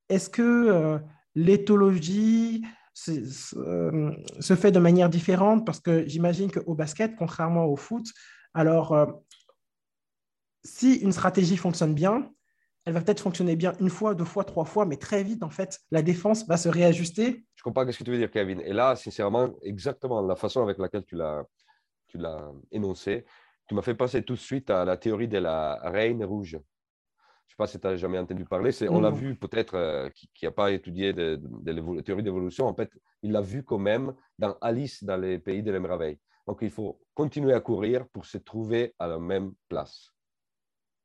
[0.09, 0.99] est-ce que euh,
[1.35, 2.63] l'éthologie
[3.07, 5.65] euh, se fait de manière différente?
[5.65, 8.05] Parce que j'imagine qu'au basket, contrairement au foot,
[8.53, 9.05] alors, euh,
[10.63, 12.31] si une stratégie fonctionne bien,
[12.85, 15.49] elle va peut-être fonctionner bien une fois, deux fois, trois fois, mais très vite, en
[15.49, 17.45] fait, la défense va se réajuster.
[17.55, 18.59] Je comprends ce que tu veux dire, Kevin.
[18.61, 21.43] Et là, sincèrement, exactement la façon avec laquelle tu l'as
[22.11, 23.25] tu l'as énoncé,
[23.67, 26.51] tu m'as fait penser tout de suite à la théorie de la reine rouge.
[26.51, 26.61] Je ne
[27.47, 28.71] sais pas si tu as jamais entendu parler.
[28.89, 32.91] On l'a vu peut-être, euh, qui n'a pas étudié de, la théorie d'évolution, en fait,
[33.23, 36.19] il l'a vu quand même dans Alice dans les pays de l'émerveil.
[36.47, 40.10] Donc, il faut continuer à courir pour se trouver à la même place.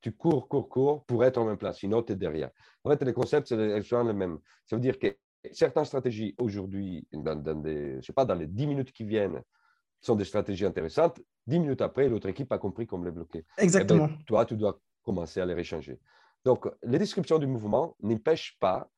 [0.01, 2.51] Tu cours, cours, cours pour être en même place, sinon tu es derrière.
[2.83, 4.39] En fait, les concepts, elles sont les mêmes.
[4.65, 5.17] Ça veut dire que
[5.51, 9.41] certaines stratégies aujourd'hui, dans, dans, je sais pas, dans les 10 minutes qui viennent,
[10.01, 11.19] sont des stratégies intéressantes.
[11.47, 13.45] 10 minutes après, l'autre équipe a compris comment les bloquer.
[13.57, 14.05] Exactement.
[14.05, 15.99] Eh ben, toi, tu dois commencer à les réchanger.
[16.45, 18.89] Donc, les descriptions du mouvement n'empêchent pas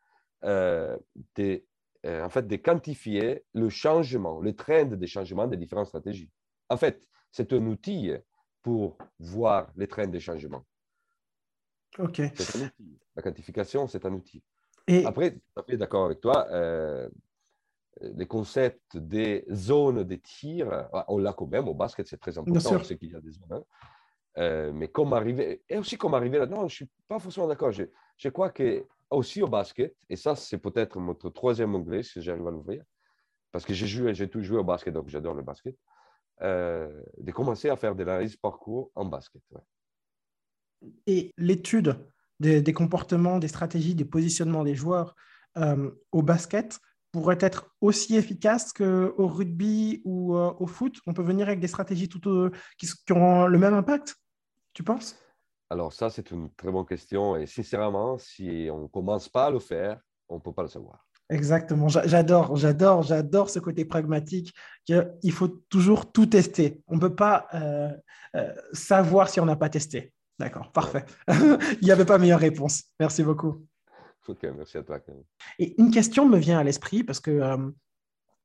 [0.43, 0.97] euh,
[1.35, 1.63] de,
[2.05, 6.29] euh, en fait, de quantifier le changement, le trend des changements des différentes stratégies.
[6.69, 8.11] En fait, c'est un outil
[8.61, 10.65] pour voir les trends des changements.
[11.97, 12.21] OK.
[12.35, 12.99] C'est un outil.
[13.15, 14.43] La quantification, c'est un outil.
[14.87, 15.05] Et...
[15.05, 16.47] Après, tout à fait d'accord avec toi.
[16.51, 17.09] Euh,
[18.01, 22.37] les concepts des zones de tir, ah, on l'a quand même au basket, c'est très
[22.37, 22.83] important.
[22.83, 23.51] Sait qu'il y a des zones.
[23.51, 23.63] Hein.
[24.37, 27.47] Euh, mais comme arriver, et aussi comme arriver là, non, je ne suis pas forcément
[27.47, 27.71] d'accord.
[27.71, 27.83] Je,
[28.17, 32.47] je, crois que aussi au basket, et ça, c'est peut-être notre troisième onglet, si j'arrive
[32.47, 32.83] à l'ouvrir,
[33.51, 35.75] parce que j'ai joué, j'ai tout joué au basket, donc j'adore le basket,
[36.41, 39.41] euh, de commencer à faire de l'analyse parcours en basket.
[41.07, 41.97] Et l'étude
[42.39, 45.15] des, des, comportements, des stratégies, des positionnements des joueurs
[45.57, 46.79] euh, au basket
[47.11, 51.67] pourrait être aussi efficace qu'au rugby ou euh, au foot On peut venir avec des
[51.67, 54.15] stratégies tout, qui, qui auront le même impact,
[54.73, 55.17] tu penses?
[55.71, 57.35] Alors ça, c'est une très bonne question.
[57.35, 60.67] Et sincèrement, si on ne commence pas à le faire, on ne peut pas le
[60.67, 61.05] savoir.
[61.29, 61.87] Exactement.
[61.87, 64.53] J'adore, j'adore, j'adore ce côté pragmatique.
[64.87, 66.81] Il faut toujours tout tester.
[66.87, 67.89] On ne peut pas euh,
[68.73, 70.11] savoir si on n'a pas testé.
[70.39, 71.05] D'accord, parfait.
[71.27, 72.83] Il n'y avait pas meilleure réponse.
[72.99, 73.65] Merci beaucoup.
[74.27, 74.99] Ok, merci à toi.
[75.57, 77.57] Et une question me vient à l'esprit parce que euh,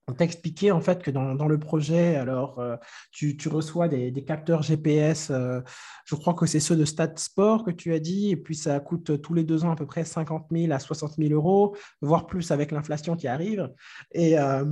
[0.07, 2.76] on t'a expliqué en fait que dans, dans le projet, alors euh,
[3.11, 5.61] tu, tu, reçois des, des, capteurs GPS, euh,
[6.04, 8.80] je crois que c'est ceux de Stat Sport que tu as dit, et puis ça
[8.80, 12.26] coûte tous les deux ans à peu près 50 000 à 60 000 euros, voire
[12.26, 13.70] plus avec l'inflation qui arrive.
[14.12, 14.64] Et euh,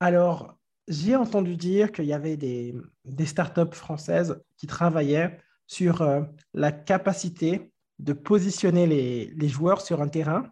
[0.00, 6.06] alors, j'ai entendu dire qu'il y avait des, des startups françaises qui travaillaient sur
[6.54, 10.50] la capacité de positionner les, joueurs sur un terrain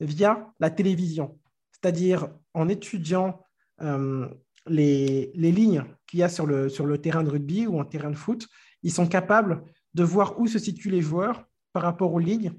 [0.00, 1.38] via la télévision.
[1.70, 3.40] C'est-à-dire en étudiant
[3.80, 4.28] euh,
[4.66, 8.10] les, lignes qu'il y a sur le, sur le terrain de rugby ou en terrain
[8.10, 8.48] de foot,
[8.82, 12.52] ils sont capables de voir où se situent les joueurs par rapport aux lignes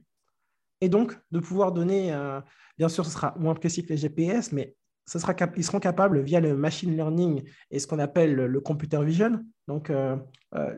[0.82, 2.42] et donc de pouvoir donner, euh,
[2.78, 4.76] bien sûr, ce sera moins précis que les GPS, mais
[5.58, 9.90] ils seront capables, via le machine learning et ce qu'on appelle le computer vision, donc
[9.90, 10.18] euh,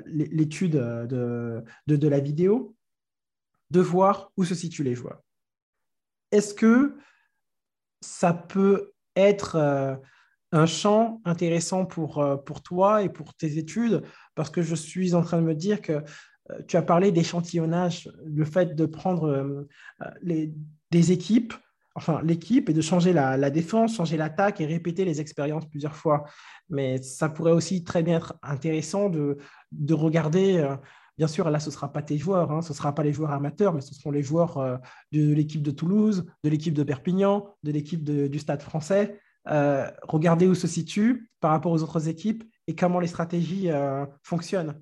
[0.06, 2.76] l'étude de, de, la vidéo,
[3.72, 5.22] de voir où se situent les joueurs.
[6.32, 6.98] Est-ce que
[8.02, 9.96] ça peut être euh,
[10.52, 14.04] un champ intéressant pour, euh, toi et pour tes études,
[14.36, 16.04] parce que je suis en train de me dire que
[16.52, 19.66] euh, tu as parlé d'échantillonnage, le fait de prendre
[20.22, 21.54] des équipes,
[21.96, 26.26] enfin l'équipe, et de changer la, défense, changer l'attaque et répéter les expériences plusieurs fois.
[26.70, 29.38] Mais ça pourrait aussi très bien être intéressant de,
[29.72, 30.66] de regarder
[31.18, 33.14] Bien sûr, là, ce ne sera pas tes joueurs, hein, ce ne sera pas les
[33.14, 34.78] joueurs amateurs, mais ce seront les joueurs euh,
[35.14, 39.20] de l'équipe de Toulouse, de l'équipe de Perpignan, de l'équipe du Stade français.
[39.48, 44.06] Euh, regardez où se situent par rapport aux autres équipes et comment les stratégies euh,
[44.24, 44.82] fonctionnent.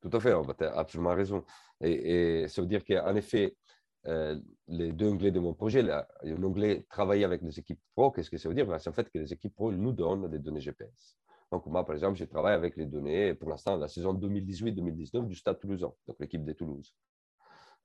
[0.00, 1.44] Tout à fait, tu as absolument raison.
[1.80, 3.56] Et, ça veut dire qu'en effet,
[4.04, 8.30] les deux onglets de mon projet, là, un onglet travailler avec les équipes pro, qu'est-ce
[8.30, 8.66] que ça veut dire?
[8.66, 11.16] Ben, C'est en fait que les équipes pro nous donnent des données GPS.
[11.50, 15.34] Donc, moi, par exemple, je travaille avec les données, pour l'instant, la saison 2018-2019 du
[15.34, 16.94] Stade toulousain, donc l'équipe de Toulouse.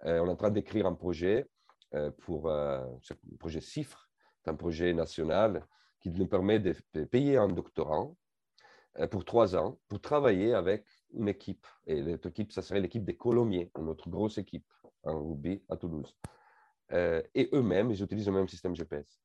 [0.04, 1.48] Euh, on est en train d'écrire un projet
[1.96, 4.10] euh, pour euh, un projet CIFRE,
[4.44, 5.66] c'est un projet national
[6.00, 6.74] qui nous permet de
[7.06, 8.16] payer un doctorant
[9.10, 11.66] pour trois ans pour travailler avec une équipe.
[11.88, 14.66] Et cette équipe, ça serait l'équipe des Colomiers, notre grosse équipe
[15.06, 16.16] en rugby à Toulouse.
[16.92, 19.20] et eux-mêmes, ils utilisent le même système GPS.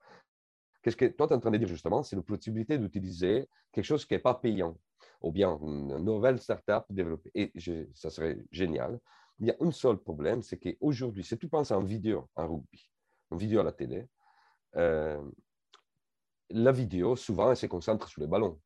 [0.83, 3.85] Qu'est-ce que toi, tu es en train de dire justement C'est la possibilité d'utiliser quelque
[3.85, 4.79] chose qui n'est pas payant,
[5.21, 7.31] ou bien une nouvelle startup développée.
[7.35, 7.53] Et
[7.95, 8.99] ça serait génial.
[9.41, 12.91] Il y a un seul problème, c'est qu'aujourd'hui, si tu penses en vidéo, en rugby,
[13.31, 14.07] en vidéo à la télé,
[14.77, 15.23] euh,
[16.51, 18.61] la vidéo, souvent, elle se concentre sur le ballon.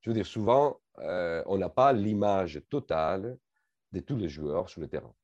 [0.00, 3.38] Je veux dire, souvent, euh, on n'a pas l'image totale
[3.92, 5.14] de tous les joueurs sur le terrain.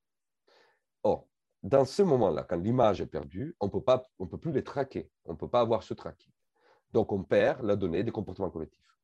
[1.62, 5.10] Dans ce moment-là, quand l'image est perdue, on ne peut plus les traquer.
[5.24, 6.32] On ne peut pas avoir ce tracking.
[6.92, 8.98] Donc, on perd la donnée des comportements collectifs.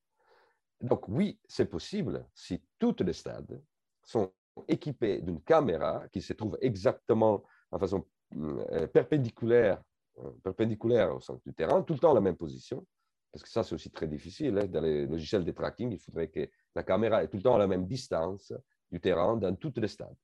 [0.80, 3.62] Donc, oui, c'est possible si tous les stades
[4.02, 4.32] sont
[4.68, 9.82] équipés d'une caméra qui se trouve exactement en façon euh, perpendiculaire,
[10.18, 12.86] euh, perpendiculaire au centre du terrain, tout le temps à la même position,
[13.32, 14.58] parce que ça, c'est aussi très difficile.
[14.58, 14.66] Hein.
[14.66, 17.58] Dans les logiciels de tracking, il faudrait que la caméra ait tout le temps à
[17.58, 18.52] la même distance
[18.90, 20.16] du terrain dans tous les stades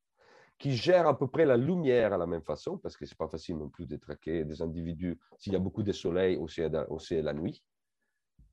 [0.63, 3.17] qui gère à peu près la lumière à la même façon, parce que ce n'est
[3.17, 6.63] pas facile non plus de traquer des individus s'il y a beaucoup de soleil aussi,
[6.89, 7.65] aussi la nuit.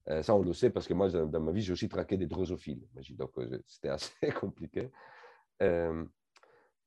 [0.10, 2.26] Euh, ça, on le sait parce que moi, dans ma vie, j'ai aussi traqué des
[2.26, 2.82] drosophiles.
[3.12, 4.90] Donc, euh, c'était assez compliqué.
[5.62, 6.04] Euh,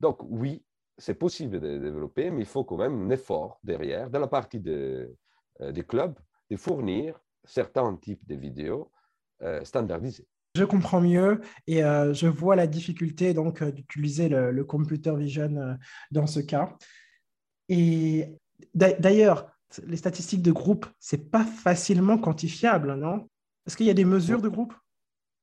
[0.01, 0.65] Donc, oui,
[0.99, 4.59] c'est possible de développer, mais il faut quand même un effort derrière, de la partie
[4.59, 5.17] de,
[5.61, 6.19] euh, des clubs,
[6.51, 8.91] de fournir certains types de vidéos
[9.65, 10.29] standardisées.
[10.55, 15.79] Je comprends mieux et euh, je vois la difficulté donc d'utiliser le, computer vision
[16.11, 16.77] dans ce cas.
[17.69, 18.37] Et
[18.75, 19.51] d'ailleurs,
[19.87, 23.29] les statistiques de groupe, c'est pas facilement quantifiable, non?
[23.67, 24.75] Est-ce qu'il y a des mesures de groupe?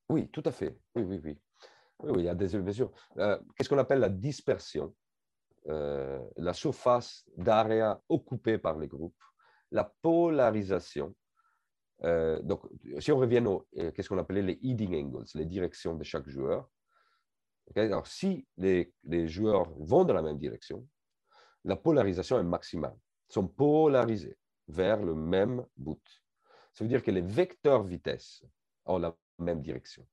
[0.10, 0.78] Oui, tout à fait.
[0.96, 1.38] Oui, oui, oui.
[2.04, 2.92] Oui, il y a des mesures.
[3.16, 4.94] Qu'est-ce qu'on appelle la dispersion?
[5.68, 9.22] Euh, la surface d'area occupée par les groupes,
[9.72, 11.14] la polarisation.
[12.04, 12.62] Euh, donc,
[13.00, 16.28] si on revient au, euh, qu'est-ce qu'on appelait les heading angles, les directions de chaque
[16.30, 16.70] joueur.
[17.76, 20.88] Alors, si les, les, joueurs vont dans la même direction,
[21.66, 22.98] la polarisation est maximale.
[23.30, 26.02] Ils sont polarisés vers le même but.
[26.74, 28.44] Ça veut dire que les vecteurs vitesse
[28.86, 30.08] ont la même direction.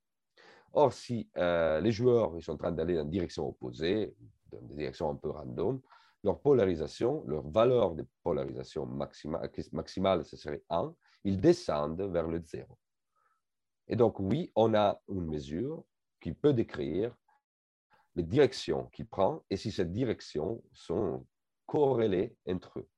[0.73, 4.15] Or, si les joueurs ils sont en train d'aller dans une direction opposée,
[4.51, 5.81] dans des directions un peu random,
[6.23, 10.95] leur polarisation, leur valeur de polarisation maximale, maximale ce serait 1,
[11.27, 12.79] ils descendent vers le 0.
[13.89, 15.85] Et donc, oui, on a une mesure
[16.21, 17.13] qui peut décrire
[18.15, 21.27] les directions qu'il prend et si ces directions sont
[21.67, 22.89] corrélées entre eux,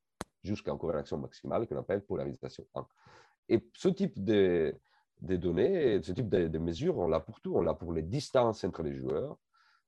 [0.45, 2.87] jusqu'à une corrélation maximale qu'on appelle polarisation 1.
[3.49, 4.79] Et ce type de,
[5.23, 7.57] données, ce type de, mesures, on l'a pour tout.
[7.57, 9.39] On l'a pour les distances entre les joueurs,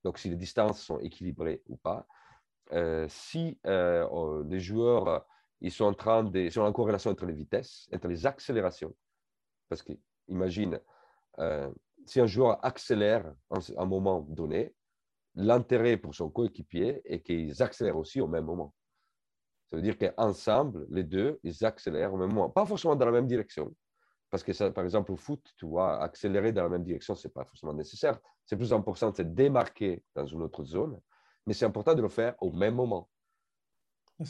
[0.03, 2.07] donc si les distances sont équilibrées ou pas.
[2.71, 5.27] Euh, si euh, les joueurs
[5.61, 8.95] ils sont en train de, sont en corrélation entre les vitesses, entre les accélérations,
[9.69, 9.93] parce que
[10.27, 10.79] imagine,
[11.39, 11.71] euh,
[12.05, 14.73] si un joueur accélère à un moment donné,
[15.35, 18.73] l'intérêt pour son coéquipier est qu'ils accélèrent aussi au même moment.
[19.69, 22.49] Ça veut dire qu'ensemble, les deux, ils accélèrent au même moment.
[22.49, 23.73] Pas forcément dans la même direction,
[24.29, 27.27] parce que, ça, par exemple, au foot, tu vois, accélérer dans la même direction, ce
[27.27, 28.17] n'est pas forcément nécessaire.
[28.45, 30.99] C'est plus important de se démarquer dans une autre zone,
[31.45, 33.09] mais c'est important de le faire au même moment.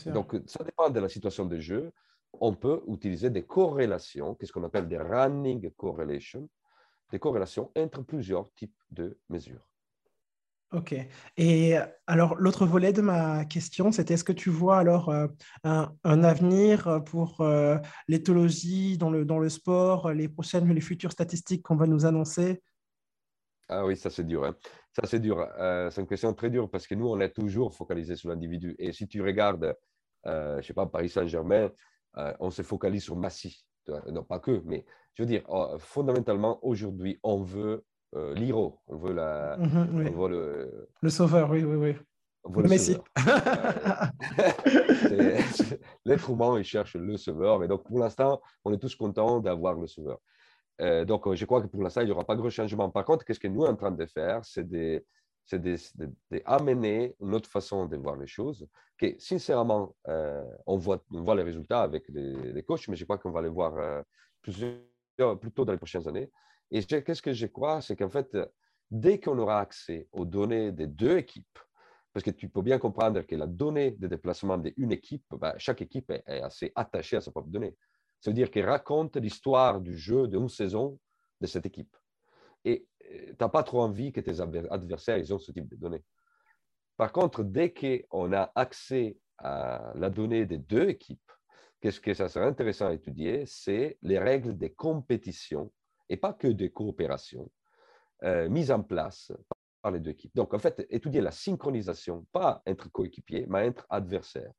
[0.08, 1.92] Donc, ça dépend de la situation de jeu.
[2.34, 6.50] On peut utiliser des corrélations, qu'est-ce qu'on appelle des running correlations,
[7.12, 9.68] des corrélations entre plusieurs types de mesures.
[10.74, 10.96] Ok.
[11.36, 11.76] Et
[12.08, 15.28] alors, l'autre volet de ma question, c'était est-ce que tu vois alors euh,
[15.66, 17.78] un, avenir pour euh,
[18.08, 22.62] l'éthologie dans le, dans le sport, les prochaines, les futures statistiques qu'on va nous annoncer?
[23.72, 24.46] Ah oui, ça c'est dur.
[24.46, 24.56] Hein.
[24.92, 25.48] Ça c'est dur.
[25.60, 28.76] Euh, c'est une question très dure parce que nous, on est toujours focalisé sur l'individu.
[28.78, 29.76] Et si tu regardes,
[30.26, 31.72] je ne sais pas, Paris Saint-Germain,
[32.40, 33.66] on se focalise sur Massy.
[34.08, 37.84] Non, pas que, mais je veux dire, oh, fondamentalement, aujourd'hui, on veut
[38.16, 38.80] euh, l'Hiro.
[38.88, 39.58] On veut la.
[39.58, 40.90] Mhm, on veut le...
[41.02, 41.96] le sauveur, oui, oui, oui.
[42.62, 42.98] le, Messi.
[46.06, 47.64] L'être humain, il cherche le sauveur.
[47.64, 50.20] Et donc, pour l'instant, on est tous contents d'avoir le sauveur.
[50.82, 52.90] Euh, donc, je crois que pour l'instant, il n'y aura pas de gros changement.
[52.90, 54.68] Par contre, qu'est-ce que nous sommes en train de faire C'est
[56.32, 58.68] d'amener une autre façon de voir les choses.
[58.98, 61.04] Que, sincèrement, euh, on, voit,
[61.36, 64.02] les résultats avec les, coachs, mais je crois qu'on va les voir euh,
[65.36, 66.32] plutôt dans les prochaines années.
[66.72, 68.36] Et qu'est-ce que je crois, c'est qu'en fait,
[68.90, 71.60] dès qu'on aura accès aux données des deux équipes,
[72.14, 75.82] parce que tu peux bien comprendre que la donnée de déplacement d'une équipe, ben, chaque
[75.82, 77.76] équipe est, assez attachée à sa propre donnée.
[78.22, 81.00] Ça veut dire qu'elle raconte l'histoire du jeu d'une saison
[81.42, 81.96] de cette équipe.
[82.64, 85.76] Et euh, tu n'as pas trop envie que tes adversaires ils ont ce type de
[85.76, 86.04] données.
[86.98, 91.32] Par contre, dès qu'on a accès à la donnée des deux équipes,
[91.80, 95.72] qu'est-ce que ça serait intéressant à étudier, c'est les règles des compétitions
[96.10, 97.50] et pas que des coopérations
[98.24, 99.32] euh, mises en place
[99.82, 100.36] par les deux équipes.
[100.36, 104.52] Donc, en fait, étudier la synchronisation, pas entre coéquipiers, mais entre adversaires.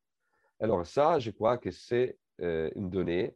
[0.59, 3.35] Alors ça, je crois que c'est euh, une donnée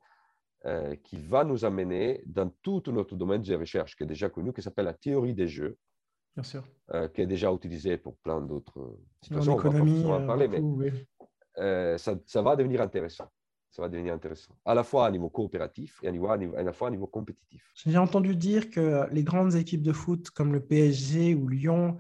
[0.67, 4.53] euh, qui va nous amener dans tout notre domaine de recherche qui est déjà connu,
[4.53, 5.77] qui s'appelle la théorie des jeux.
[6.35, 6.63] Bien sûr.
[7.15, 9.55] qui est déjà utilisée pour plein d'autres situations.
[9.55, 13.27] En économie, on va en parler, mais ça, ça, va devenir intéressant
[13.77, 16.73] ça va devenir intéressant, à la fois à niveau coopératif et à, niveau, à, la
[16.73, 17.71] fois à niveau compétitif.
[17.75, 21.97] J'ai entendu dire que les grandes équipes de foot comme le PSG ou Lyon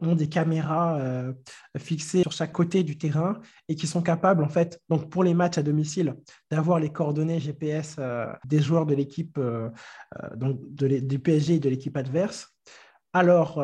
[0.00, 1.32] ont des caméras euh,
[1.78, 5.34] fixées sur chaque côté du terrain et qui sont capables, en fait, donc pour les
[5.34, 6.14] matchs à domicile,
[6.50, 9.70] d'avoir les coordonnées GPS euh, des joueurs de l'équipe euh,
[10.36, 12.48] donc du PSG et de l'équipe adverse.
[13.12, 13.62] Alors,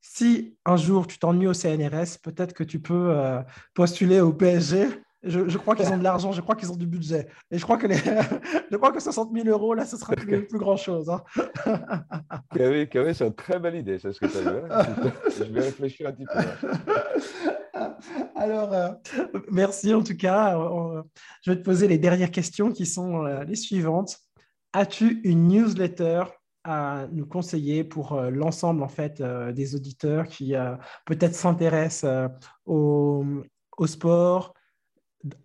[0.00, 3.14] si un jour tu t'ennuies au CNRS, peut-être que tu peux
[3.74, 4.88] postuler au PSG
[5.26, 7.28] je, crois qu'ils ont de l'argent, je crois qu'ils ont du budget.
[7.50, 7.96] Et je crois que, les...
[8.70, 11.10] je crois que 60 000 euros, là, ce sera plus, plus grand-chose.
[11.10, 11.22] Hein.
[12.56, 15.10] c'est une très belle idée, c'est ce que tu as dit.
[15.38, 16.70] Je vais réfléchir un petit peu.
[18.34, 18.90] Alors, euh,
[19.50, 20.58] merci en tout cas.
[21.42, 24.18] je vais te poser les dernières questions qui sont euh, les suivantes.
[24.72, 26.24] As-tu une newsletter
[26.64, 30.54] à nous conseiller pour euh, l'ensemble en fait des auditeurs qui
[31.06, 32.30] peut-être s'intéressent
[32.66, 33.24] au,
[33.76, 34.54] au, sport,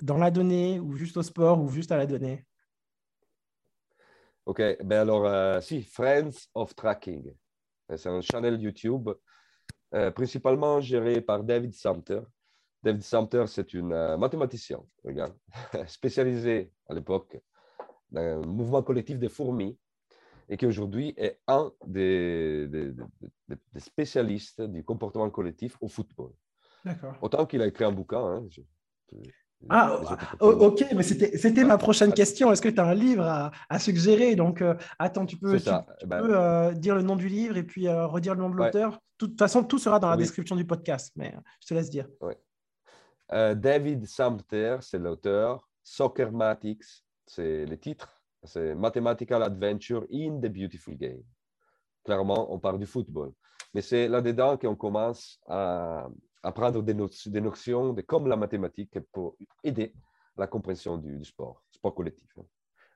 [0.02, 2.46] dans la donnée ou juste au sport ou juste à la donnée?
[4.46, 7.34] Ok, ben alors si, Friends of Tracking.
[7.96, 9.10] C'est un channel YouTube
[10.16, 12.22] principalement géré par David Sumter.
[12.84, 15.36] David Sumter, c'est une mathématicien, regarde,
[15.88, 17.38] spécialisé à l'époque
[18.12, 19.78] dans un mouvement collectif des fourmis
[20.50, 22.94] et qui aujourd'hui est un des, des,
[23.78, 26.32] spécialistes du comportement collectif au football.
[26.84, 27.16] D'accord.
[27.22, 28.20] Autant qu'il a écrit un bouquin.
[28.20, 28.48] Hein,
[29.70, 32.51] ah, ok, mais c'était ma prochaine question.
[32.51, 34.36] Est-ce que tu as un livre à, à suggérer?
[34.36, 35.70] Donc, euh, attends, tu peux, tu,
[36.05, 38.55] ben peux euh, dire le nom du livre et puis euh, redire le nom de
[38.55, 38.93] l'auteur.
[38.93, 42.07] De toute façon, tout sera dans la description du podcast, mais je te laisse dire.
[43.30, 45.70] David Sumter, c'est l'auteur.
[45.84, 46.84] Soccermatics,
[47.26, 48.22] c'est le titre.
[48.43, 51.22] C'est Mathematical Adventure in the Beautiful Game.
[52.03, 53.32] Clairement, on parle du football.
[53.74, 56.07] Mais c'est là-dedans qu'on commence à,
[56.50, 59.94] prendre des, notions de, comme la mathématique pour aider
[60.38, 62.30] la compréhension du, sport, sport collectif.
[62.39, 62.44] Hein.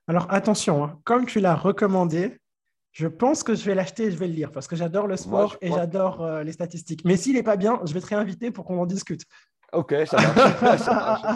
[0.08, 2.40] Alors attention, hein, comme tu l'as recommandé,
[2.92, 5.16] je pense que je vais l'acheter et je vais le lire parce que j'adore le
[5.16, 7.04] sport et j'adore euh, les statistiques.
[7.04, 9.22] Mais s'il n'est pas bien, je vais te réinviter pour qu'on en discute.
[9.72, 10.78] Ok, ça marche.
[10.78, 10.94] ça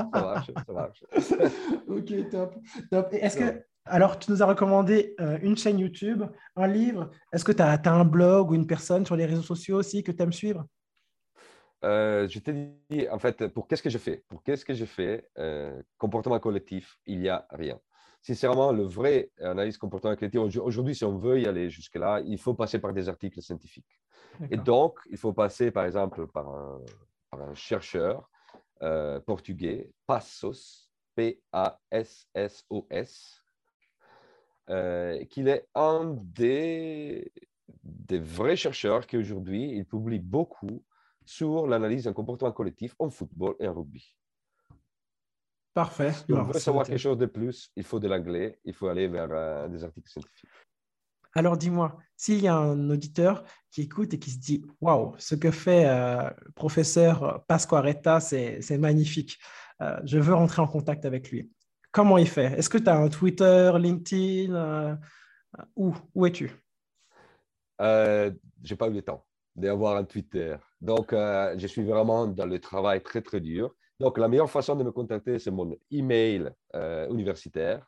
[0.08, 1.04] marche, ça marche,
[1.88, 2.54] ok, top.
[2.90, 3.08] top.
[3.12, 6.22] Est-ce que, alors, tu nous as recommandé euh, une chaîne YouTube,
[6.56, 7.10] un livre.
[7.32, 10.12] Est-ce que tu as, un blog ou une personne sur les réseaux sociaux aussi que
[10.12, 10.64] tu aimes suivre?
[11.84, 12.52] Euh, Je t'ai
[12.90, 14.24] dit, en fait, pour qu'est-ce que je fais?
[14.28, 17.80] Pour qu'est-ce que je fais euh, Comportement collectif, il n'y a rien.
[18.22, 22.54] Sincèrement, le vrai analyse comportement collectif, aujourd'hui, si on veut y aller jusque-là, il faut
[22.54, 23.98] passer par des articles scientifiques.
[24.50, 26.80] Et donc, il faut passer, par exemple, par un,
[27.30, 28.30] par un chercheur
[29.26, 32.60] portugais, Passos, P-A-S-S-O-S,
[34.70, 37.32] euh, qu'il est un des,
[37.82, 40.84] des vrais chercheurs qui aujourd'hui, il publie beaucoup
[41.30, 44.14] sur l'analyse d'un comportement collectif en football et en rugby.
[45.72, 46.12] Parfait.
[46.12, 49.06] Si on veut savoir quelque chose de plus, il faut de l'anglais, il faut aller
[49.06, 50.50] vers euh, des articles scientifiques.
[51.34, 55.36] Alors dis-moi, s'il y a un auditeur qui écoute et qui se dit Waouh, ce
[55.36, 59.38] que fait euh, le professeur Pasquaretta, c'est magnifique,
[60.04, 61.50] je veux rentrer en contact avec lui.
[61.92, 62.58] Comment il fait?
[62.58, 64.96] Est-ce que tu as un Twitter, LinkedIn euh,
[65.74, 66.50] Où, où es-tu?
[67.80, 68.30] Euh,
[68.62, 69.26] Je n'ai pas eu le temps
[69.56, 70.56] d'avoir un Twitter.
[70.80, 73.74] Donc, euh, je suis vraiment dans le travail très, très dur.
[73.98, 76.50] Donc, la meilleure façon de me contacter, c'est mon email
[77.10, 77.86] universitaire,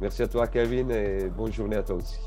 [0.03, 2.19] Merci à toi, Kevin, et bonne journée à toi aussi.